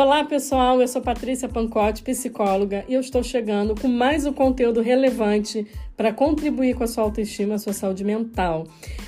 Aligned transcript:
Olá, 0.00 0.22
pessoal. 0.22 0.80
Eu 0.80 0.86
sou 0.86 1.02
Patrícia 1.02 1.48
Pancotti, 1.48 2.04
psicóloga, 2.04 2.84
e 2.88 2.94
eu 2.94 3.00
estou 3.00 3.20
chegando 3.20 3.74
com 3.74 3.88
mais 3.88 4.24
um 4.24 4.32
conteúdo 4.32 4.80
relevante 4.80 5.66
para 5.96 6.12
contribuir 6.12 6.76
com 6.76 6.84
a 6.84 6.86
sua 6.86 7.02
autoestima, 7.02 7.56
a 7.56 7.58
sua 7.58 7.72
saúde 7.72 8.04
mental. 8.04 8.62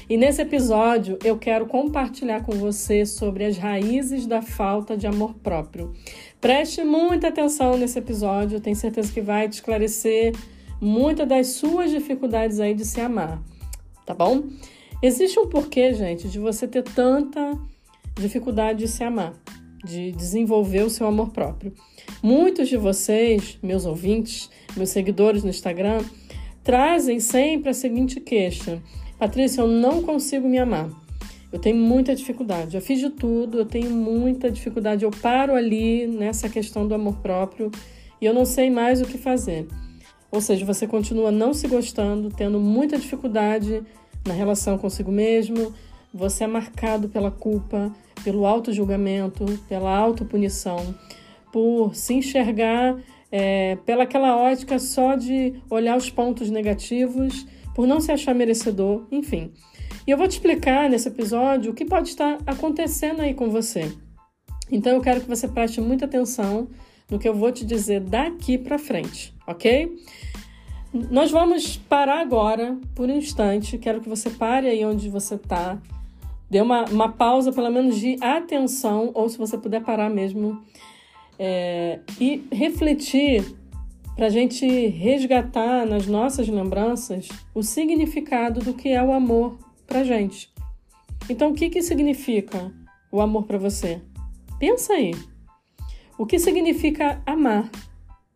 E 0.09 0.17
nesse 0.17 0.43
episódio 0.43 1.17
eu 1.23 1.39
quero 1.39 1.67
compartilhar 1.67 2.43
com 2.43 2.51
você 2.55 3.07
sobre 3.07 3.45
as 3.45 3.57
raízes 3.57 4.27
da 4.27 4.43
falta 4.43 4.97
de 4.97 5.07
amor 5.07 5.35
próprio. 5.35 5.95
Preste 6.41 6.83
muita 6.83 7.29
atenção 7.29 7.79
nesse 7.79 8.01
episódio, 8.01 8.61
tenho 8.61 8.75
certeza 8.75 9.13
que 9.13 9.21
vai 9.21 9.49
te 9.49 9.53
esclarecer 9.53 10.35
muitas 10.81 11.29
das 11.29 11.47
suas 11.51 11.93
dificuldades 11.93 12.59
aí 12.59 12.75
de 12.75 12.85
se 12.85 13.01
amar, 13.01 13.41
tá 14.05 14.13
bom? 14.13 14.43
Existe 15.01 15.39
um 15.39 15.49
porquê, 15.49 15.95
gente, 15.95 16.29
de 16.29 16.41
você 16.41 16.67
ter 16.67 16.83
tanta 16.83 17.57
dificuldade 18.17 18.81
de 18.81 18.89
se 18.89 19.05
amar 19.05 19.35
de 19.85 20.13
desenvolver 20.13 20.83
o 20.83 20.91
seu 20.91 21.07
amor 21.07 21.31
próprio. 21.31 21.73
Muitos 22.23 22.69
de 22.69 22.77
vocês, 22.77 23.59
meus 23.63 23.87
ouvintes, 23.87 24.51
meus 24.77 24.91
seguidores 24.91 25.43
no 25.43 25.51
Instagram, 25.51 26.03
trazem 26.63 27.21
sempre 27.21 27.71
a 27.71 27.75
seguinte 27.75 28.21
queixa: 28.21 28.83
Patrícia, 29.19 29.61
eu 29.63 29.69
não 29.69 30.03
consigo 30.03 30.49
me 30.49 30.59
amar. 30.59 30.89
Eu 31.53 31.59
tenho 31.59 31.77
muita 31.77 32.15
dificuldade. 32.15 32.77
Eu 32.77 32.83
fiz 32.83 33.01
de 33.01 33.11
tudo, 33.11 33.59
eu 33.59 33.67
tenho 33.67 33.91
muita 33.91 34.51
dificuldade. 34.51 35.05
Eu 35.05 35.11
paro 35.11 35.55
ali 35.55 36.07
nessa 36.07 36.49
questão 36.49 36.87
do 36.87 36.95
amor 36.95 37.17
próprio 37.17 37.71
e 38.21 38.27
eu 38.27 38.33
não 38.33 38.45
sei 38.45 38.71
mais 38.71 39.01
o 39.01 39.05
que 39.05 39.19
fazer. 39.19 39.67
Ou 40.31 40.41
seja, 40.41 40.65
você 40.65 40.87
continua 40.87 41.33
não 41.33 41.53
se 41.53 41.67
gostando, 41.67 42.31
tendo 42.31 42.61
muita 42.61 42.97
dificuldade 42.97 43.83
na 44.25 44.33
relação 44.33 44.79
consigo 44.79 45.11
mesmo, 45.11 45.75
você 46.13 46.45
é 46.45 46.47
marcado 46.47 47.09
pela 47.09 47.31
culpa, 47.31 47.93
pelo 48.23 48.47
auto-julgamento, 48.47 49.45
pela 49.69 49.95
autopunição, 49.97 50.95
por 51.53 51.95
se 51.95 52.15
enxergar 52.15 52.97
é, 53.31 53.77
pela 53.87 54.05
aquela 54.05 54.37
ótica 54.37 54.79
só 54.79 55.15
de 55.15 55.55
olhar 55.69 55.97
os 55.97 56.11
pontos 56.11 56.51
negativos, 56.51 57.47
por 57.75 57.87
não 57.87 58.01
se 58.01 58.11
achar 58.11 58.35
merecedor, 58.35 59.07
enfim. 59.11 59.53
E 60.07 60.11
eu 60.11 60.19
vou 60.19 60.27
te 60.27 60.33
explicar 60.33 60.89
nesse 60.89 61.09
episódio 61.09 61.71
o 61.71 61.75
que 61.75 61.85
pode 61.85 62.09
estar 62.09 62.39
acontecendo 62.47 63.21
aí 63.21 63.35
com 63.35 63.49
você. 63.49 63.93
Então 64.71 64.93
eu 64.93 65.01
quero 65.01 65.21
que 65.21 65.29
você 65.29 65.47
preste 65.49 65.81
muita 65.81 66.05
atenção 66.05 66.69
no 67.11 67.19
que 67.19 67.29
eu 67.29 67.35
vou 67.35 67.51
te 67.51 67.65
dizer 67.65 68.01
daqui 68.01 68.57
para 68.57 68.79
frente, 68.79 69.35
ok? 69.47 69.97
Nós 70.93 71.31
vamos 71.31 71.77
parar 71.77 72.21
agora 72.21 72.77
por 72.95 73.09
um 73.09 73.17
instante. 73.17 73.79
Quero 73.79 74.01
que 74.01 74.09
você 74.09 74.31
pare 74.31 74.69
aí 74.69 74.85
onde 74.85 75.09
você 75.09 75.37
está 75.37 75.81
Dê 76.51 76.61
uma, 76.61 76.85
uma 76.87 77.09
pausa, 77.13 77.53
pelo 77.53 77.71
menos, 77.71 77.97
de 77.97 78.17
atenção, 78.21 79.13
ou 79.15 79.29
se 79.29 79.39
você 79.39 79.57
puder 79.57 79.85
parar 79.85 80.11
mesmo, 80.11 80.61
é, 81.39 82.01
e 82.21 82.45
refletir 82.53 83.45
para 84.17 84.27
a 84.27 84.31
gente 84.31 84.67
resgatar 84.89 85.87
nas 85.87 86.07
nossas 86.07 86.49
lembranças 86.49 87.29
o 87.55 87.63
significado 87.63 88.61
do 88.61 88.75
que 88.75 88.89
é 88.89 89.03
o 89.03 89.13
amor 89.13 89.59
para 89.87 90.05
gente. 90.05 90.53
Então, 91.29 91.53
o 91.53 91.55
que, 91.55 91.71
que 91.71 91.81
significa 91.81 92.73
o 93.13 93.21
amor 93.21 93.45
para 93.45 93.57
você? 93.57 94.03
Pensa 94.59 94.95
aí. 94.95 95.13
O 96.19 96.27
que 96.27 96.39
significa 96.39 97.23
amar? 97.25 97.71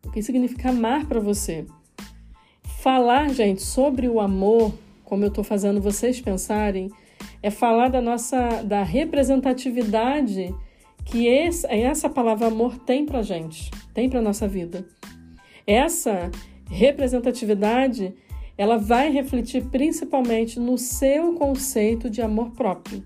O 0.07 0.11
que 0.11 0.23
significa 0.23 0.71
amar 0.71 1.05
para 1.07 1.21
você? 1.21 1.67
Falar, 2.81 3.29
gente, 3.31 3.61
sobre 3.61 4.09
o 4.09 4.21
amor, 4.21 4.73
como 5.05 5.25
eu 5.25 5.29
estou 5.29 5.45
fazendo 5.45 5.81
vocês 5.81 6.21
pensarem, 6.21 6.91
é 7.43 7.51
falar 7.51 7.89
da 7.89 8.01
nossa 8.01 8.63
da 8.63 8.83
representatividade 8.83 10.55
que 11.05 11.27
esse, 11.27 11.67
essa 11.67 12.09
palavra 12.09 12.49
amor 12.49 12.79
tem 12.79 13.05
para 13.05 13.23
gente, 13.23 13.71
tem 13.93 14.09
para 14.09 14.23
nossa 14.23 14.49
vida. 14.49 14.87
Essa 15.67 16.31
representatividade 16.71 18.15
ela 18.57 18.79
vai 18.79 19.11
refletir 19.11 19.65
principalmente 19.67 20.61
no 20.61 20.79
seu 20.79 21.35
conceito 21.35 22.09
de 22.09 22.23
amor 22.23 22.51
próprio. 22.51 23.05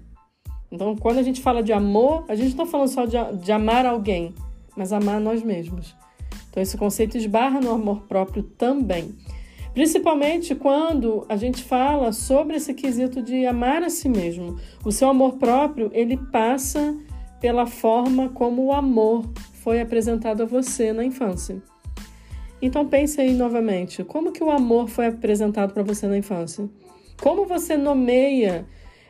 Então, 0.71 0.95
quando 0.97 1.19
a 1.19 1.23
gente 1.23 1.41
fala 1.41 1.63
de 1.63 1.73
amor, 1.73 2.25
a 2.29 2.35
gente 2.35 2.55
não 2.55 2.65
está 2.65 2.67
falando 2.67 2.89
só 2.89 3.07
de, 3.07 3.17
de 3.43 3.51
amar 3.51 3.87
alguém, 3.87 4.35
mas 4.77 4.93
amar 4.93 5.19
nós 5.19 5.43
mesmos. 5.43 5.97
Então, 6.51 6.63
esse 6.63 6.77
conceito 6.77 7.17
esbarra 7.17 7.61
no 7.61 7.71
amor 7.71 8.03
próprio 8.03 8.43
também. 8.43 9.15
Principalmente 9.79 10.57
quando 10.57 11.25
a 11.29 11.37
gente 11.37 11.63
fala 11.63 12.11
sobre 12.11 12.57
esse 12.57 12.75
quesito 12.75 13.23
de 13.23 13.47
amar 13.47 13.81
a 13.85 13.89
si 13.89 14.09
mesmo. 14.09 14.59
O 14.85 14.91
seu 14.91 15.09
amor 15.09 15.35
próprio, 15.35 15.89
ele 15.95 16.17
passa 16.17 16.99
pela 17.41 17.65
forma 17.65 18.29
como 18.31 18.65
o 18.65 18.73
amor 18.73 19.25
foi 19.53 19.81
apresentado 19.81 20.43
a 20.43 20.47
você 20.47 20.93
na 20.93 21.05
infância. 21.05 21.63
Então 22.61 22.89
pense 22.89 23.21
aí 23.21 23.33
novamente, 23.33 24.03
como 24.03 24.33
que 24.33 24.43
o 24.43 24.51
amor 24.51 24.89
foi 24.89 25.07
apresentado 25.07 25.73
para 25.73 25.85
você 25.85 26.09
na 26.09 26.19
infância? 26.19 26.69
Como 27.23 27.47
você 27.47 27.77
nomeia 27.77 28.67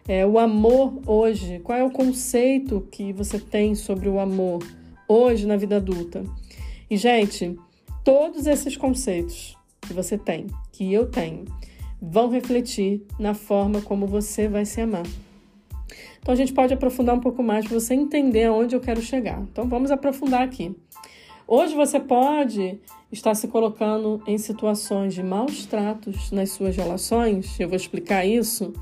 é, 0.06 0.26
o 0.26 0.38
amor 0.38 1.00
hoje? 1.06 1.60
Qual 1.60 1.78
é 1.78 1.82
o 1.82 1.90
conceito 1.90 2.86
que 2.90 3.10
você 3.10 3.38
tem 3.38 3.74
sobre 3.74 4.06
o 4.06 4.20
amor 4.20 4.62
hoje 5.08 5.46
na 5.46 5.56
vida 5.56 5.76
adulta? 5.76 6.22
E 6.90 6.96
gente, 6.98 7.58
todos 8.04 8.46
esses 8.46 8.76
conceitos 8.76 9.56
que 9.80 9.92
você 9.92 10.16
tem, 10.18 10.46
que 10.72 10.92
eu 10.92 11.06
tenho, 11.06 11.44
vão 12.00 12.28
refletir 12.28 13.02
na 13.18 13.34
forma 13.34 13.80
como 13.80 14.06
você 14.06 14.48
vai 14.48 14.64
se 14.64 14.80
amar. 14.80 15.06
Então 16.20 16.32
a 16.32 16.36
gente 16.36 16.52
pode 16.52 16.74
aprofundar 16.74 17.14
um 17.14 17.20
pouco 17.20 17.42
mais 17.42 17.66
para 17.66 17.78
você 17.78 17.94
entender 17.94 18.44
aonde 18.44 18.76
eu 18.76 18.80
quero 18.80 19.00
chegar. 19.00 19.40
Então 19.42 19.68
vamos 19.68 19.90
aprofundar 19.90 20.42
aqui. 20.42 20.74
Hoje 21.46 21.74
você 21.74 21.98
pode 21.98 22.78
estar 23.10 23.34
se 23.34 23.48
colocando 23.48 24.22
em 24.26 24.36
situações 24.36 25.14
de 25.14 25.22
maus 25.22 25.64
tratos 25.64 26.30
nas 26.30 26.50
suas 26.50 26.76
relações, 26.76 27.58
eu 27.58 27.68
vou 27.68 27.76
explicar 27.76 28.26
isso, 28.26 28.74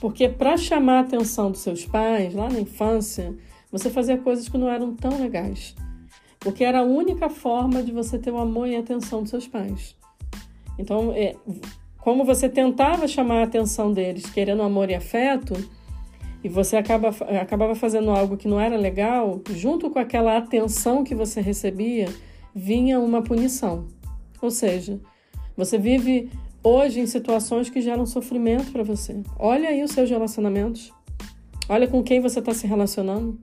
porque 0.00 0.28
para 0.28 0.56
chamar 0.56 0.98
a 0.98 1.00
atenção 1.00 1.50
dos 1.50 1.60
seus 1.60 1.84
pais 1.84 2.32
lá 2.34 2.48
na 2.48 2.60
infância, 2.60 3.36
você 3.70 3.90
fazia 3.90 4.16
coisas 4.16 4.48
que 4.48 4.56
não 4.56 4.68
eram 4.68 4.94
tão 4.94 5.20
legais. 5.20 5.74
Porque 6.38 6.62
era 6.62 6.78
a 6.78 6.84
única 6.84 7.28
forma 7.28 7.82
de 7.82 7.90
você 7.90 8.16
ter 8.16 8.30
o 8.30 8.38
amor 8.38 8.68
e 8.68 8.76
a 8.76 8.80
atenção 8.80 9.22
dos 9.22 9.30
seus 9.30 9.48
pais. 9.48 9.96
Então, 10.78 11.12
é, 11.12 11.34
como 11.98 12.24
você 12.24 12.48
tentava 12.48 13.08
chamar 13.08 13.40
a 13.40 13.44
atenção 13.44 13.92
deles, 13.92 14.30
querendo 14.30 14.62
amor 14.62 14.88
e 14.88 14.94
afeto, 14.94 15.54
e 16.42 16.48
você 16.48 16.76
acaba, 16.76 17.08
acabava 17.40 17.74
fazendo 17.74 18.10
algo 18.10 18.36
que 18.36 18.46
não 18.46 18.60
era 18.60 18.76
legal, 18.76 19.40
junto 19.50 19.90
com 19.90 19.98
aquela 19.98 20.36
atenção 20.36 21.02
que 21.02 21.14
você 21.14 21.40
recebia, 21.40 22.08
vinha 22.54 23.00
uma 23.00 23.22
punição. 23.22 23.88
Ou 24.40 24.50
seja, 24.50 25.00
você 25.56 25.76
vive 25.76 26.30
hoje 26.62 27.00
em 27.00 27.06
situações 27.06 27.68
que 27.68 27.80
geram 27.80 28.06
sofrimento 28.06 28.70
para 28.70 28.84
você. 28.84 29.20
Olha 29.38 29.68
aí 29.68 29.82
os 29.82 29.90
seus 29.90 30.08
relacionamentos. 30.08 30.92
Olha 31.68 31.88
com 31.88 32.02
quem 32.02 32.20
você 32.20 32.38
está 32.38 32.54
se 32.54 32.66
relacionando. 32.66 33.38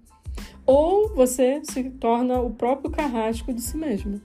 Ou 0.66 1.14
você 1.14 1.62
se 1.64 1.84
torna 1.92 2.40
o 2.40 2.50
próprio 2.50 2.90
carrasco 2.90 3.54
de 3.54 3.62
si 3.62 3.78
mesmo. 3.78 4.22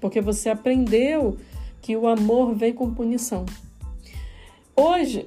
Porque 0.00 0.20
você 0.20 0.48
aprendeu 0.48 1.36
que 1.82 1.96
o 1.96 2.06
amor 2.06 2.54
vem 2.54 2.72
com 2.72 2.94
punição. 2.94 3.44
Hoje, 4.74 5.26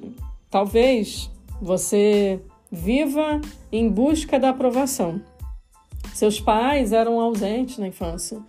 talvez 0.50 1.30
você 1.62 2.40
viva 2.72 3.40
em 3.70 3.88
busca 3.88 4.40
da 4.40 4.48
aprovação. 4.48 5.20
Seus 6.14 6.40
pais 6.40 6.92
eram 6.92 7.20
ausentes 7.20 7.78
na 7.78 7.86
infância, 7.86 8.40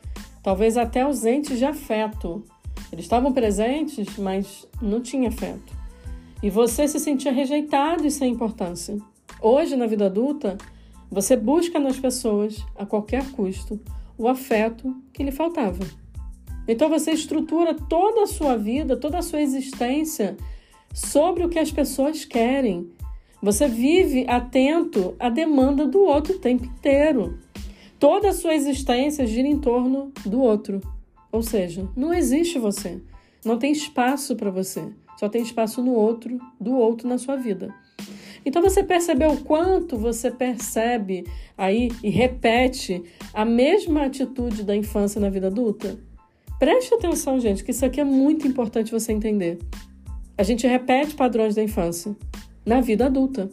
talvez 0.42 0.78
até 0.78 1.02
ausentes 1.02 1.60
de 1.60 1.66
afeto. 1.66 2.44
Eles 2.92 3.06
estavam 3.06 3.34
presentes, 3.34 4.18
mas 4.18 4.66
não 4.82 5.02
tinha 5.02 5.28
afeto. 5.28 5.76
E 6.42 6.50
você 6.50 6.88
se 6.88 7.00
sentia 7.00 7.32
rejeitado 7.32 8.08
e 8.08 8.12
sem 8.12 8.32
importância. 8.32 8.98
Hoje, 9.42 9.76
na 9.76 9.86
vida 9.86 10.06
adulta, 10.06 10.58
você 11.12 11.36
busca 11.36 11.80
nas 11.80 12.00
pessoas, 12.00 12.66
a 12.76 12.86
qualquer 12.86 13.30
custo, 13.32 13.80
o 14.18 14.28
afeto 14.28 14.96
que 15.12 15.24
lhe 15.24 15.32
faltava. 15.32 15.86
Então 16.68 16.90
você 16.90 17.12
estrutura 17.12 17.74
toda 17.74 18.24
a 18.24 18.28
sua 18.28 18.58
vida, 18.58 18.98
toda 18.98 19.20
a 19.20 19.22
sua 19.22 19.42
existência 19.42 20.36
sobre 20.94 21.46
o 21.46 21.50
que 21.50 21.60
as 21.60 21.72
pessoas 21.72 22.26
querem. 22.26 22.90
Você 23.42 23.68
vive 23.68 24.26
atento 24.28 25.16
à 25.20 25.30
demanda 25.30 25.86
do 25.86 26.02
outro 26.02 26.36
o 26.36 26.40
tempo 26.40 26.66
inteiro. 26.66 27.40
Toda 28.00 28.30
a 28.30 28.34
sua 28.34 28.54
existência 28.54 29.26
gira 29.26 29.48
em 29.48 29.60
torno 29.60 30.12
do 30.26 30.42
outro. 30.42 30.82
Ou 31.32 31.42
seja, 31.42 31.88
não 31.96 32.14
existe 32.14 32.60
você. 32.60 33.02
Não 33.46 33.58
tem 33.58 33.72
espaço 33.72 34.36
para 34.36 34.50
você. 34.50 34.84
Só 35.18 35.30
tem 35.30 35.42
espaço 35.42 35.82
no 35.82 35.94
outro, 35.94 36.40
do 36.60 36.76
outro 36.76 37.08
na 37.08 37.18
sua 37.18 37.36
vida. 37.36 37.74
Então 38.46 38.62
você 38.62 38.84
percebeu 38.84 39.32
o 39.32 39.44
quanto 39.44 39.98
você 39.98 40.32
percebe 40.32 41.26
aí 41.58 41.90
e 42.04 42.10
repete 42.10 43.04
a 43.34 43.44
mesma 43.44 44.06
atitude 44.06 44.64
da 44.64 44.76
infância 44.76 45.20
na 45.20 45.30
vida 45.30 45.48
adulta? 45.48 46.00
Preste 46.60 46.94
atenção, 46.94 47.40
gente, 47.40 47.64
que 47.64 47.70
isso 47.70 47.86
aqui 47.86 48.02
é 48.02 48.04
muito 48.04 48.48
importante 48.48 48.92
você 48.92 49.12
entender. 49.12 49.60
A 50.36 50.42
gente 50.42 50.66
repete 50.66 51.14
padrões 51.14 51.54
da 51.54 51.62
infância 51.62 52.16
na 52.66 52.82
vida 52.82 53.06
adulta. 53.06 53.50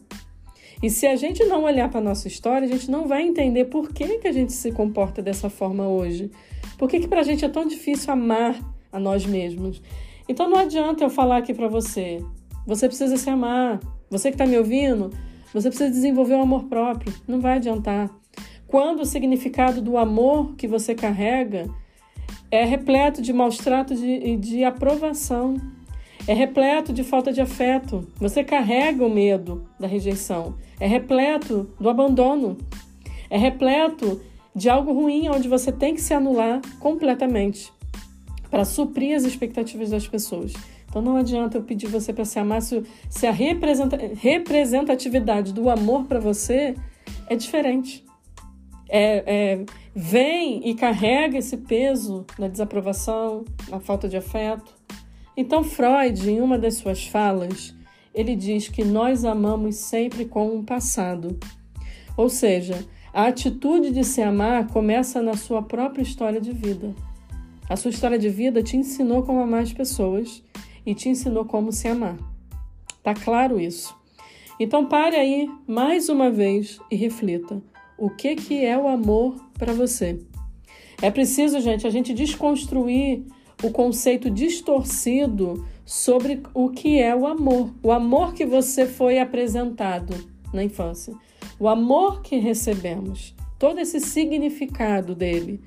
E 0.82 0.88
se 0.88 1.06
a 1.06 1.14
gente 1.14 1.44
não 1.44 1.64
olhar 1.64 1.90
para 1.90 2.00
a 2.00 2.02
nossa 2.02 2.28
história, 2.28 2.66
a 2.66 2.70
gente 2.70 2.90
não 2.90 3.06
vai 3.06 3.22
entender 3.22 3.66
por 3.66 3.92
que, 3.92 4.18
que 4.18 4.28
a 4.28 4.32
gente 4.32 4.52
se 4.52 4.72
comporta 4.72 5.20
dessa 5.20 5.50
forma 5.50 5.86
hoje. 5.86 6.30
Por 6.78 6.88
que, 6.88 7.00
que 7.00 7.08
para 7.08 7.20
a 7.20 7.22
gente 7.22 7.44
é 7.44 7.48
tão 7.48 7.66
difícil 7.66 8.12
amar 8.12 8.58
a 8.90 8.98
nós 8.98 9.26
mesmos? 9.26 9.82
Então 10.28 10.48
não 10.48 10.58
adianta 10.58 11.04
eu 11.04 11.10
falar 11.10 11.38
aqui 11.38 11.52
para 11.52 11.68
você. 11.68 12.24
Você 12.66 12.88
precisa 12.88 13.16
se 13.18 13.28
amar. 13.28 13.80
Você 14.10 14.30
que 14.30 14.34
está 14.34 14.46
me 14.46 14.56
ouvindo, 14.58 15.10
você 15.52 15.68
precisa 15.68 15.90
desenvolver 15.90 16.34
o 16.34 16.38
um 16.38 16.42
amor 16.42 16.64
próprio. 16.64 17.12
Não 17.28 17.40
vai 17.40 17.56
adiantar. 17.56 18.10
Quando 18.66 19.00
o 19.00 19.06
significado 19.06 19.82
do 19.82 19.98
amor 19.98 20.54
que 20.56 20.66
você 20.66 20.94
carrega 20.94 21.68
é 22.54 22.64
repleto 22.64 23.20
de 23.20 23.32
maus 23.32 23.58
tratos 23.58 24.02
e 24.02 24.18
de, 24.18 24.36
de 24.36 24.64
aprovação, 24.64 25.56
é 26.26 26.32
repleto 26.32 26.92
de 26.92 27.04
falta 27.04 27.32
de 27.32 27.40
afeto. 27.40 28.08
Você 28.16 28.42
carrega 28.42 29.04
o 29.04 29.10
medo 29.10 29.68
da 29.78 29.86
rejeição. 29.86 30.54
É 30.80 30.86
repleto 30.86 31.70
do 31.78 31.88
abandono. 31.88 32.56
É 33.28 33.36
repleto 33.36 34.20
de 34.54 34.70
algo 34.70 34.92
ruim 34.92 35.28
onde 35.28 35.48
você 35.48 35.70
tem 35.70 35.94
que 35.94 36.00
se 36.00 36.14
anular 36.14 36.62
completamente 36.78 37.72
para 38.50 38.64
suprir 38.64 39.16
as 39.16 39.24
expectativas 39.24 39.90
das 39.90 40.06
pessoas. 40.06 40.52
Então 40.88 41.02
não 41.02 41.16
adianta 41.16 41.58
eu 41.58 41.62
pedir 41.62 41.88
você 41.88 42.12
para 42.12 42.24
se 42.24 42.38
amar 42.38 42.62
se, 42.62 42.84
se 43.10 43.26
a 43.26 43.32
representatividade 43.32 45.52
do 45.52 45.68
amor 45.68 46.04
para 46.04 46.20
você 46.20 46.76
é 47.28 47.34
diferente. 47.34 48.04
É, 48.88 49.24
é, 49.26 49.64
vem 49.94 50.69
e 50.69 50.75
carrega 50.75 51.38
esse 51.38 51.56
peso 51.56 52.26
na 52.38 52.49
desaprovação, 52.49 53.44
na 53.69 53.79
falta 53.79 54.08
de 54.08 54.17
afeto. 54.17 54.75
Então 55.37 55.62
Freud, 55.62 56.29
em 56.29 56.41
uma 56.41 56.58
das 56.58 56.75
suas 56.75 57.06
falas, 57.06 57.75
ele 58.12 58.35
diz 58.35 58.69
que 58.69 58.85
nós 58.85 59.25
amamos 59.25 59.76
sempre 59.76 60.25
com 60.25 60.55
um 60.55 60.64
passado. 60.64 61.38
Ou 62.17 62.29
seja, 62.29 62.85
a 63.12 63.26
atitude 63.26 63.93
de 63.93 64.02
se 64.05 64.20
amar 64.20 64.67
começa 64.69 65.23
na 65.23 65.37
sua 65.37 65.62
própria 65.62 66.02
história 66.02 66.40
de 66.40 66.52
vida. 66.52 66.94
A 67.69 67.76
sua 67.76 67.90
história 67.90 68.19
de 68.19 68.29
vida 68.29 68.62
te 68.62 68.76
ensinou 68.76 69.23
como 69.23 69.40
amar 69.40 69.62
as 69.62 69.73
pessoas 69.73 70.43
e 70.85 70.94
te 70.94 71.08
ensinou 71.08 71.44
como 71.44 71.73
se 71.73 71.88
amar. 71.88 72.17
Tá 73.02 73.14
claro 73.14 73.61
isso? 73.61 73.97
Então 74.58 74.87
pare 74.87 75.17
aí 75.17 75.49
mais 75.67 76.08
uma 76.08 76.31
vez 76.31 76.79
e 76.90 76.97
reflita. 76.97 77.62
O 77.97 78.11
que 78.11 78.35
que 78.35 78.64
é 78.64 78.76
o 78.76 78.88
amor 78.88 79.44
para 79.58 79.72
você? 79.72 80.20
É 81.02 81.10
preciso, 81.10 81.60
gente, 81.60 81.86
a 81.86 81.90
gente 81.90 82.14
desconstruir 82.14 83.24
o 83.62 83.70
conceito 83.70 84.30
distorcido 84.30 85.66
sobre 85.84 86.42
o 86.52 86.70
que 86.70 87.00
é 87.00 87.14
o 87.14 87.26
amor. 87.26 87.70
O 87.82 87.92
amor 87.92 88.34
que 88.34 88.44
você 88.44 88.86
foi 88.86 89.18
apresentado 89.18 90.14
na 90.52 90.64
infância. 90.64 91.14
O 91.58 91.68
amor 91.68 92.22
que 92.22 92.36
recebemos. 92.36 93.34
Todo 93.58 93.78
esse 93.78 94.00
significado 94.00 95.14
dele. 95.14 95.60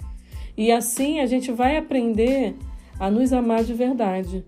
E 0.56 0.72
assim 0.72 1.20
a 1.20 1.26
gente 1.26 1.52
vai 1.52 1.78
aprender 1.78 2.56
a 3.00 3.12
nos 3.12 3.32
amar 3.32 3.64
de 3.64 3.76
verdade, 3.76 4.44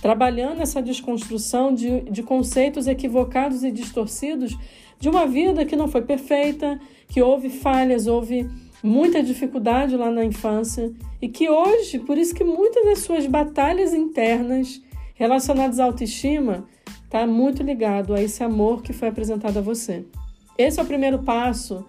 trabalhando 0.00 0.62
essa 0.62 0.80
desconstrução 0.80 1.74
de, 1.74 2.00
de 2.02 2.22
conceitos 2.22 2.86
equivocados 2.86 3.62
e 3.62 3.70
distorcidos 3.70 4.56
de 4.98 5.08
uma 5.08 5.26
vida 5.26 5.66
que 5.66 5.76
não 5.76 5.86
foi 5.86 6.02
perfeita, 6.02 6.80
que 7.08 7.20
houve 7.20 7.50
falhas, 7.50 8.06
houve 8.06 8.48
muita 8.82 9.22
dificuldade 9.22 9.96
lá 9.96 10.10
na 10.10 10.24
infância 10.24 10.92
e 11.20 11.28
que 11.28 11.48
hoje, 11.48 11.98
por 11.98 12.16
isso 12.16 12.34
que 12.34 12.44
muitas 12.44 12.84
das 12.84 13.00
suas 13.00 13.26
batalhas 13.26 13.92
internas 13.92 14.80
relacionadas 15.14 15.78
à 15.78 15.84
autoestima 15.84 16.64
está 17.04 17.26
muito 17.26 17.62
ligado 17.62 18.14
a 18.14 18.22
esse 18.22 18.42
amor 18.42 18.82
que 18.82 18.92
foi 18.92 19.08
apresentado 19.08 19.58
a 19.58 19.62
você. 19.62 20.04
Esse 20.56 20.80
é 20.80 20.82
o 20.82 20.86
primeiro 20.86 21.18
passo 21.20 21.84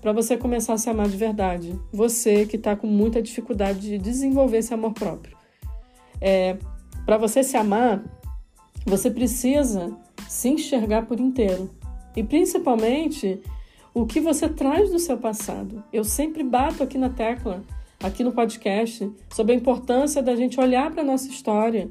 para 0.00 0.12
você 0.12 0.36
começar 0.36 0.74
a 0.74 0.78
se 0.78 0.88
amar 0.88 1.08
de 1.08 1.16
verdade. 1.16 1.78
Você 1.92 2.46
que 2.46 2.56
está 2.56 2.76
com 2.76 2.86
muita 2.86 3.20
dificuldade 3.20 3.80
de 3.80 3.98
desenvolver 3.98 4.58
esse 4.58 4.72
amor 4.72 4.92
próprio. 4.92 5.36
É, 6.20 6.56
para 7.04 7.16
você 7.16 7.42
se 7.42 7.56
amar, 7.56 8.04
você 8.84 9.10
precisa 9.10 9.96
se 10.28 10.48
enxergar 10.48 11.06
por 11.06 11.18
inteiro. 11.18 11.70
E 12.14 12.22
principalmente 12.22 13.40
o 13.96 14.04
que 14.04 14.20
você 14.20 14.46
traz 14.46 14.90
do 14.90 14.98
seu 14.98 15.16
passado. 15.16 15.82
Eu 15.90 16.04
sempre 16.04 16.44
bato 16.44 16.82
aqui 16.82 16.98
na 16.98 17.08
tecla, 17.08 17.64
aqui 17.98 18.22
no 18.22 18.30
podcast, 18.30 19.10
sobre 19.32 19.54
a 19.54 19.56
importância 19.56 20.22
da 20.22 20.36
gente 20.36 20.60
olhar 20.60 20.90
para 20.90 21.00
a 21.00 21.04
nossa 21.04 21.28
história 21.28 21.88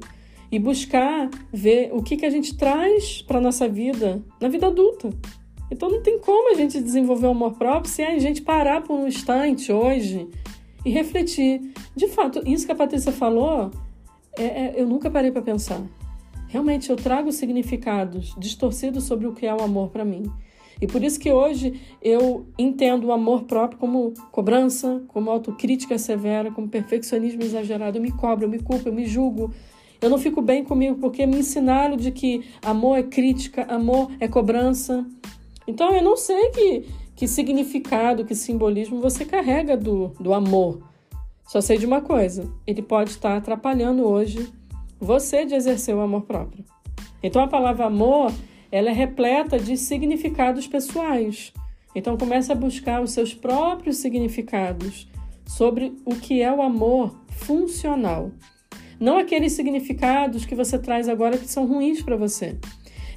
e 0.52 0.56
buscar 0.56 1.28
ver 1.52 1.90
o 1.92 2.00
que, 2.00 2.16
que 2.16 2.24
a 2.24 2.30
gente 2.30 2.56
traz 2.56 3.22
para 3.22 3.38
a 3.38 3.40
nossa 3.40 3.68
vida 3.68 4.22
na 4.40 4.46
vida 4.46 4.68
adulta. 4.68 5.10
Então 5.68 5.90
não 5.90 6.00
tem 6.00 6.16
como 6.20 6.52
a 6.52 6.54
gente 6.54 6.80
desenvolver 6.80 7.26
o 7.26 7.30
amor 7.30 7.54
próprio 7.54 7.90
se 7.90 8.04
a 8.04 8.16
gente 8.20 8.40
parar 8.40 8.84
por 8.84 8.94
um 8.94 9.08
instante 9.08 9.72
hoje 9.72 10.28
e 10.84 10.90
refletir. 10.90 11.72
De 11.96 12.06
fato, 12.06 12.40
isso 12.46 12.66
que 12.66 12.72
a 12.72 12.76
Patrícia 12.76 13.10
falou, 13.10 13.72
é, 14.38 14.44
é, 14.44 14.74
eu 14.76 14.86
nunca 14.86 15.10
parei 15.10 15.32
para 15.32 15.42
pensar. 15.42 15.82
Realmente, 16.46 16.88
eu 16.88 16.94
trago 16.94 17.32
significados 17.32 18.32
distorcidos 18.38 19.02
sobre 19.02 19.26
o 19.26 19.32
que 19.32 19.44
é 19.44 19.52
o 19.52 19.60
amor 19.60 19.90
para 19.90 20.04
mim. 20.04 20.22
E 20.80 20.86
por 20.86 21.02
isso 21.02 21.18
que 21.18 21.32
hoje 21.32 21.80
eu 22.02 22.46
entendo 22.58 23.06
o 23.06 23.12
amor 23.12 23.44
próprio 23.44 23.78
como 23.78 24.12
cobrança, 24.30 25.02
como 25.08 25.30
autocrítica 25.30 25.96
severa, 25.98 26.50
como 26.50 26.68
perfeccionismo 26.68 27.42
exagerado. 27.42 27.96
Eu 27.96 28.02
me 28.02 28.10
cobro, 28.10 28.44
eu 28.44 28.48
me 28.48 28.58
culpo, 28.58 28.88
eu 28.88 28.92
me 28.92 29.06
julgo. 29.06 29.50
Eu 30.00 30.10
não 30.10 30.18
fico 30.18 30.42
bem 30.42 30.62
comigo 30.62 30.98
porque 30.98 31.24
me 31.26 31.38
ensinaram 31.38 31.96
de 31.96 32.10
que 32.10 32.44
amor 32.62 32.98
é 32.98 33.02
crítica, 33.02 33.62
amor 33.64 34.10
é 34.20 34.28
cobrança. 34.28 35.06
Então 35.66 35.90
eu 35.94 36.02
não 36.02 36.16
sei 36.16 36.50
que, 36.50 36.84
que 37.14 37.26
significado, 37.26 38.24
que 38.24 38.34
simbolismo 38.34 39.00
você 39.00 39.24
carrega 39.24 39.76
do, 39.76 40.08
do 40.20 40.34
amor. 40.34 40.82
Só 41.46 41.62
sei 41.62 41.78
de 41.78 41.86
uma 41.86 42.02
coisa: 42.02 42.52
ele 42.66 42.82
pode 42.82 43.10
estar 43.10 43.36
atrapalhando 43.36 44.06
hoje 44.06 44.52
você 45.00 45.46
de 45.46 45.54
exercer 45.54 45.94
o 45.94 46.00
amor 46.00 46.22
próprio. 46.22 46.64
Então 47.22 47.42
a 47.42 47.48
palavra 47.48 47.86
amor 47.86 48.30
ela 48.76 48.90
é 48.90 48.92
repleta 48.92 49.58
de 49.58 49.74
significados 49.76 50.66
pessoais. 50.66 51.50
Então 51.94 52.18
comece 52.18 52.52
a 52.52 52.54
buscar 52.54 53.00
os 53.02 53.12
seus 53.12 53.32
próprios 53.32 53.96
significados 53.96 55.08
sobre 55.46 55.96
o 56.04 56.14
que 56.14 56.42
é 56.42 56.52
o 56.52 56.60
amor 56.60 57.18
funcional. 57.28 58.30
Não 59.00 59.16
aqueles 59.16 59.52
significados 59.52 60.44
que 60.44 60.54
você 60.54 60.78
traz 60.78 61.08
agora 61.08 61.38
que 61.38 61.48
são 61.48 61.66
ruins 61.66 62.02
para 62.02 62.18
você. 62.18 62.58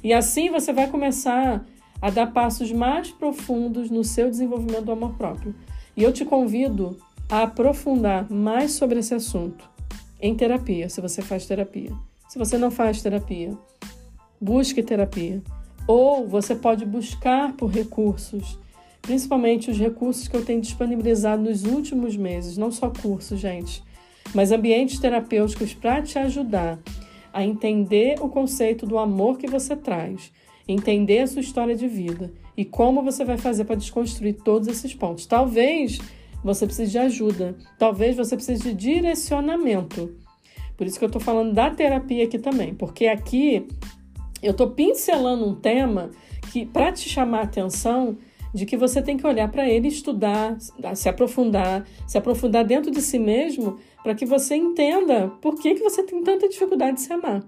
E 0.02 0.14
assim 0.14 0.48
você 0.48 0.72
vai 0.72 0.88
começar 0.88 1.66
a 2.00 2.08
dar 2.08 2.28
passos 2.28 2.72
mais 2.72 3.10
profundos 3.10 3.90
no 3.90 4.02
seu 4.02 4.30
desenvolvimento 4.30 4.86
do 4.86 4.92
amor 4.92 5.14
próprio. 5.14 5.54
E 5.94 6.02
eu 6.02 6.10
te 6.10 6.24
convido 6.24 6.96
a 7.28 7.42
aprofundar 7.42 8.30
mais 8.32 8.72
sobre 8.72 9.00
esse 9.00 9.14
assunto 9.14 9.68
em 10.18 10.34
terapia, 10.34 10.88
se 10.88 11.02
você 11.02 11.20
faz 11.20 11.44
terapia. 11.44 11.92
Se 12.30 12.38
você 12.38 12.56
não 12.56 12.70
faz 12.70 13.02
terapia, 13.02 13.58
busque 14.40 14.82
terapia. 14.82 15.42
Ou 15.86 16.26
você 16.26 16.54
pode 16.54 16.86
buscar 16.86 17.52
por 17.54 17.70
recursos, 17.70 18.58
principalmente 19.02 19.70
os 19.70 19.78
recursos 19.78 20.28
que 20.28 20.36
eu 20.36 20.44
tenho 20.44 20.60
disponibilizado 20.60 21.42
nos 21.42 21.64
últimos 21.64 22.16
meses, 22.16 22.56
não 22.56 22.70
só 22.70 22.90
cursos, 22.90 23.40
gente, 23.40 23.82
mas 24.34 24.52
ambientes 24.52 24.98
terapêuticos 24.98 25.74
para 25.74 26.02
te 26.02 26.18
ajudar 26.18 26.78
a 27.32 27.44
entender 27.44 28.16
o 28.20 28.28
conceito 28.28 28.86
do 28.86 28.98
amor 28.98 29.38
que 29.38 29.46
você 29.46 29.76
traz 29.76 30.32
entender 30.72 31.20
a 31.20 31.26
sua 31.26 31.40
história 31.40 31.74
de 31.74 31.88
vida 31.88 32.32
e 32.56 32.64
como 32.64 33.02
você 33.02 33.24
vai 33.24 33.36
fazer 33.36 33.64
para 33.64 33.76
desconstruir 33.76 34.36
todos 34.42 34.68
esses 34.68 34.94
pontos. 34.94 35.26
Talvez 35.26 35.98
você 36.42 36.66
precise 36.66 36.92
de 36.92 36.98
ajuda, 36.98 37.56
talvez 37.78 38.16
você 38.16 38.36
precise 38.36 38.62
de 38.62 38.74
direcionamento. 38.74 40.14
Por 40.76 40.86
isso 40.86 40.98
que 40.98 41.04
eu 41.04 41.08
estou 41.08 41.20
falando 41.20 41.52
da 41.52 41.70
terapia 41.70 42.24
aqui 42.24 42.38
também, 42.38 42.74
porque 42.74 43.06
aqui 43.06 43.66
eu 44.46 44.52
estou 44.52 44.70
pincelando 44.70 45.46
um 45.46 45.54
tema 45.54 46.10
que 46.52 46.66
para 46.66 46.92
te 46.92 47.08
chamar 47.08 47.40
a 47.40 47.44
atenção 47.44 48.16
de 48.52 48.66
que 48.66 48.76
você 48.76 49.00
tem 49.00 49.16
que 49.16 49.26
olhar 49.26 49.50
para 49.50 49.68
ele, 49.68 49.88
estudar, 49.88 50.56
se 50.94 51.08
aprofundar, 51.08 51.86
se 52.06 52.18
aprofundar 52.18 52.64
dentro 52.64 52.90
de 52.90 53.00
si 53.00 53.18
mesmo, 53.18 53.78
para 54.02 54.14
que 54.14 54.26
você 54.26 54.56
entenda 54.56 55.28
por 55.40 55.56
que, 55.56 55.74
que 55.74 55.82
você 55.82 56.02
tem 56.02 56.22
tanta 56.22 56.48
dificuldade 56.48 56.96
de 56.96 57.02
se 57.02 57.12
amar. 57.12 57.44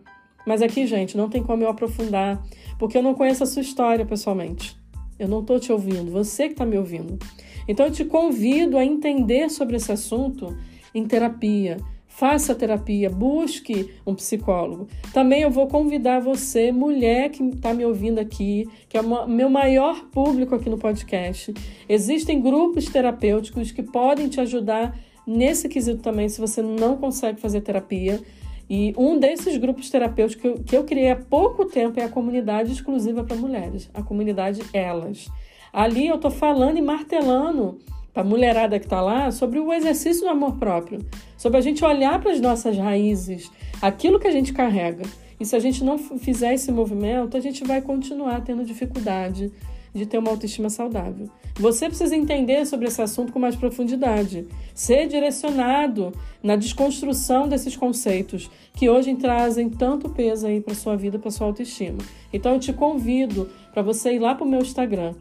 Mas 0.47 0.63
aqui, 0.63 0.87
gente, 0.87 1.17
não 1.17 1.29
tem 1.29 1.43
como 1.43 1.63
eu 1.63 1.69
aprofundar, 1.69 2.43
porque 2.79 2.99
eu 2.99 3.03
não 3.03 3.15
conheço 3.15 3.43
a 3.43 3.47
sua 3.47 3.63
história 3.63 4.05
pessoalmente. 4.05 4.77
Eu 5.19 5.29
não 5.29 5.41
estou 5.41 5.59
te 5.59 5.73
ouvindo, 5.73 6.11
você 6.11 6.47
que 6.47 6.53
está 6.53 6.65
me 6.65 6.79
ouvindo. 6.79 7.19
Então 7.67 7.87
eu 7.87 7.93
te 7.93 8.05
convido 8.05 8.77
a 8.77 8.85
entender 8.85 9.51
sobre 9.51 9.77
esse 9.77 9.93
assunto 9.93 10.57
em 10.95 11.07
terapia. 11.07 11.77
Faça 12.15 12.55
terapia, 12.55 13.09
busque 13.09 13.91
um 14.07 14.15
psicólogo. 14.15 14.87
Também 15.15 15.43
eu 15.43 15.51
vou 15.51 15.67
convidar 15.67 16.21
você, 16.21 16.71
mulher 16.71 17.31
que 17.31 17.43
está 17.43 17.73
me 17.73 17.87
ouvindo 17.87 18.19
aqui, 18.19 18.69
que 18.87 18.99
é 18.99 19.01
o 19.01 19.27
meu 19.27 19.49
maior 19.49 20.05
público 20.11 20.55
aqui 20.55 20.69
no 20.69 20.77
podcast. 20.77 21.55
Existem 21.89 22.41
grupos 22.41 22.85
terapêuticos 22.85 23.73
que 23.73 23.83
podem 23.83 24.29
te 24.29 24.41
ajudar 24.41 24.97
nesse 25.27 25.71
quesito 25.71 26.03
também, 26.03 26.29
se 26.29 26.39
você 26.39 26.61
não 26.61 26.99
consegue 26.99 27.41
fazer 27.41 27.63
terapia. 27.63 28.21
E 28.69 28.93
um 28.97 29.19
desses 29.19 29.57
grupos 29.57 29.89
terapêuticos 29.89 30.43
que 30.43 30.49
eu, 30.49 30.63
que 30.63 30.77
eu 30.77 30.85
criei 30.85 31.11
há 31.11 31.17
pouco 31.17 31.65
tempo 31.65 31.99
é 31.99 32.05
a 32.05 32.09
comunidade 32.11 32.73
exclusiva 32.73 33.25
para 33.25 33.37
mulheres, 33.37 33.91
a 33.95 34.03
comunidade 34.03 34.61
Elas. 34.75 35.29
Ali 35.73 36.07
eu 36.07 36.17
estou 36.17 36.31
falando 36.31 36.77
e 36.77 36.83
martelando 36.83 37.79
para 38.13 38.23
a 38.23 38.27
mulherada 38.27 38.79
que 38.79 38.87
está 38.87 39.01
lá 39.01 39.31
sobre 39.31 39.59
o 39.59 39.73
exercício 39.73 40.23
do 40.23 40.29
amor 40.29 40.57
próprio, 40.57 41.01
sobre 41.37 41.59
a 41.59 41.61
gente 41.61 41.85
olhar 41.85 42.21
para 42.21 42.33
as 42.33 42.41
nossas 42.41 42.77
raízes, 42.77 43.51
aquilo 43.81 44.21
que 44.21 44.29
a 44.29 44.33
gente 44.33 44.53
carrega. 44.53 45.05
E 45.41 45.47
se 45.47 45.57
a 45.57 45.59
gente 45.59 45.83
não 45.83 45.99
fizer 45.99 46.55
esse 46.55 46.71
movimento, 46.71 47.37
a 47.37 47.41
gente 47.41 47.65
vai 47.65 47.81
continuar 47.81 48.43
tendo 48.43 48.65
dificuldade 48.65 49.51
de 49.95 50.07
ter 50.07 50.19
uma 50.19 50.31
autoestima 50.31 50.71
saudável. 50.71 51.29
Você 51.57 51.87
precisa 51.87 52.17
entender 52.17 52.65
sobre 52.67 52.87
esse 52.87 53.03
assunto 53.03 53.33
com 53.33 53.39
mais 53.39 53.57
profundidade, 53.57 54.47
ser 54.75 55.07
direcionado 55.07 56.13
na 56.43 56.57
desconstrução 56.57 57.47
desses 57.47 57.77
conceitos 57.77 58.51
que 58.75 58.89
hoje 58.89 59.15
trazem 59.17 59.69
tanto 59.69 60.09
peso 60.09 60.47
aí 60.47 60.61
para 60.61 60.75
sua 60.75 60.97
vida, 60.97 61.19
para 61.19 61.31
sua 61.31 61.47
autoestima. 61.47 61.99
Então 62.33 62.55
eu 62.55 62.61
te 62.61 62.73
convido 62.73 63.51
para 63.73 63.83
você 63.83 64.15
ir 64.15 64.19
lá 64.19 64.35
para 64.35 64.47
o 64.47 64.49
meu 64.49 64.61
Instagram. 64.61 65.15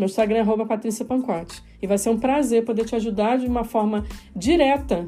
Meu 0.00 0.06
Instagram 0.06 0.38
é 0.38 0.64
Patrícia 0.64 1.04
Pancotti. 1.04 1.62
E 1.82 1.86
vai 1.86 1.98
ser 1.98 2.08
um 2.08 2.18
prazer 2.18 2.64
poder 2.64 2.86
te 2.86 2.96
ajudar 2.96 3.36
de 3.36 3.46
uma 3.46 3.64
forma 3.64 4.06
direta, 4.34 5.06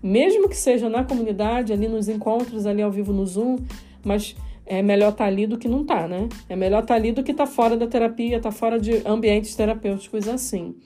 mesmo 0.00 0.48
que 0.48 0.56
seja 0.56 0.88
na 0.88 1.02
comunidade, 1.02 1.72
ali 1.72 1.88
nos 1.88 2.08
encontros, 2.08 2.64
ali 2.64 2.80
ao 2.80 2.90
vivo 2.90 3.12
no 3.12 3.26
Zoom, 3.26 3.56
mas 4.04 4.36
é 4.64 4.80
melhor 4.80 5.08
estar 5.08 5.24
tá 5.24 5.28
ali 5.28 5.44
do 5.44 5.58
que 5.58 5.66
não 5.66 5.82
estar, 5.82 6.02
tá, 6.02 6.08
né? 6.08 6.28
É 6.48 6.54
melhor 6.54 6.82
estar 6.82 6.94
tá 6.94 7.00
ali 7.00 7.10
do 7.10 7.24
que 7.24 7.32
estar 7.32 7.46
tá 7.46 7.50
fora 7.50 7.76
da 7.76 7.88
terapia, 7.88 8.36
estar 8.36 8.50
tá 8.50 8.54
fora 8.54 8.78
de 8.78 9.02
ambientes 9.04 9.56
terapêuticos 9.56 10.28
assim. 10.28 10.76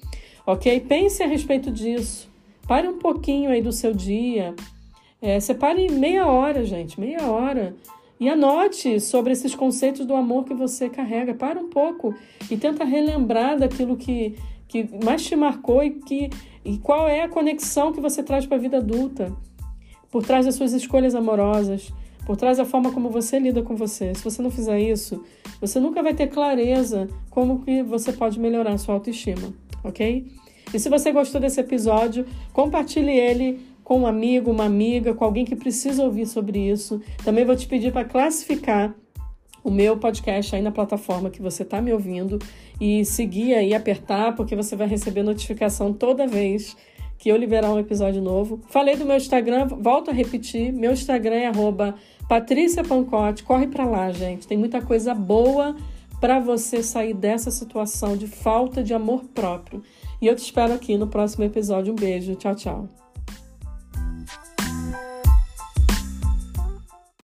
Ok? 0.47 0.81
Pense 0.81 1.23
a 1.23 1.27
respeito 1.27 1.71
disso. 1.71 2.31
Pare 2.67 2.89
um 2.89 2.99
pouquinho 2.99 3.51
aí 3.51 3.61
do 3.61 3.71
seu 3.71 3.93
dia. 3.93 4.55
É, 5.21 5.39
separe 5.41 5.91
meia 5.93 6.27
hora, 6.27 6.65
gente, 6.65 6.99
meia 6.99 7.31
hora. 7.31 7.77
E 8.23 8.29
anote 8.29 9.01
sobre 9.01 9.33
esses 9.33 9.53
conceitos 9.53 10.07
do 10.07 10.15
amor 10.15 10.45
que 10.45 10.55
você 10.55 10.89
carrega. 10.89 11.35
Para 11.35 11.59
um 11.59 11.69
pouco 11.69 12.15
e 12.49 12.57
tenta 12.57 12.85
relembrar 12.85 13.59
daquilo 13.59 13.97
que, 13.97 14.37
que 14.69 14.89
mais 15.05 15.25
te 15.25 15.35
marcou 15.35 15.83
e, 15.83 15.91
que, 15.91 16.31
e 16.65 16.79
qual 16.79 17.09
é 17.09 17.23
a 17.23 17.29
conexão 17.29 17.91
que 17.91 18.01
você 18.01 18.23
traz 18.23 18.47
para 18.47 18.57
a 18.57 18.61
vida 18.61 18.77
adulta. 18.77 19.33
Por 20.09 20.23
trás 20.25 20.47
das 20.47 20.55
suas 20.55 20.73
escolhas 20.73 21.17
amorosas, 21.17 21.93
por 22.25 22.37
trás 22.37 22.59
da 22.59 22.65
forma 22.65 22.93
como 22.93 23.11
você 23.11 23.41
lida 23.41 23.61
com 23.61 23.75
você. 23.75 24.15
Se 24.15 24.23
você 24.23 24.41
não 24.41 24.53
fizer 24.53 24.79
isso, 24.79 25.25
você 25.61 25.81
nunca 25.81 26.01
vai 26.01 26.15
ter 26.15 26.29
clareza 26.29 27.09
como 27.29 27.65
que 27.65 27.83
você 27.83 28.13
pode 28.13 28.39
melhorar 28.39 28.75
a 28.75 28.79
sua 28.79 28.95
autoestima, 28.95 29.53
ok? 29.83 30.29
E 30.73 30.79
se 30.79 30.89
você 30.89 31.11
gostou 31.11 31.41
desse 31.41 31.61
episódio, 31.61 32.25
compartilhe 32.53 33.11
ele 33.11 33.59
com 33.93 34.01
um 34.01 34.07
amigo, 34.07 34.51
uma 34.51 34.65
amiga, 34.65 35.13
com 35.13 35.23
alguém 35.23 35.45
que 35.45 35.55
precisa 35.55 36.03
ouvir 36.03 36.25
sobre 36.25 36.59
isso. 36.59 36.99
Também 37.23 37.45
vou 37.45 37.55
te 37.55 37.67
pedir 37.67 37.93
para 37.93 38.07
classificar 38.07 38.95
o 39.63 39.71
meu 39.71 39.99
podcast 39.99 40.57
aí 40.57 40.63
na 40.63 40.73
plataforma 40.73 41.29
que 41.29 41.43
você 41.43 41.63
está 41.63 41.79
me 41.83 41.93
ouvindo 41.93 42.39
e 42.81 43.05
seguir 43.05 43.53
aí, 43.53 43.75
apertar, 43.75 44.35
porque 44.35 44.57
você 44.57 44.75
vai 44.75 44.89
receber 44.89 45.23
notificação 45.23 45.93
toda 45.93 46.27
vez 46.27 46.75
que 47.19 47.29
eu 47.29 47.37
liberar 47.37 47.71
um 47.71 47.79
episódio 47.79 48.23
novo. 48.23 48.63
Falei 48.71 48.97
do 48.97 49.05
meu 49.05 49.19
Instagram, 49.19 49.67
volto 49.67 50.11
a 50.11 50.15
repetir, 50.15 50.73
meu 50.73 50.93
Instagram 50.93 51.37
é 51.37 51.47
arroba 51.49 51.95
Patrícia 52.27 52.83
Pancotti, 52.83 53.45
corre 53.45 53.67
para 53.67 53.85
lá, 53.85 54.11
gente. 54.11 54.49
Tem 54.49 54.57
muita 54.57 54.81
coisa 54.81 55.15
boa 55.15 55.77
para 56.19 56.41
você 56.41 56.83
sair 56.83 57.13
dessa 57.13 57.51
situação 57.51 58.17
de 58.17 58.27
falta 58.27 58.83
de 58.83 58.95
amor 58.95 59.25
próprio. 59.35 59.83
E 60.19 60.27
eu 60.27 60.35
te 60.35 60.45
espero 60.45 60.73
aqui 60.73 60.97
no 60.97 61.09
próximo 61.09 61.45
episódio. 61.45 61.93
Um 61.93 61.97
beijo. 61.97 62.35
Tchau, 62.37 62.55
tchau. 62.55 63.02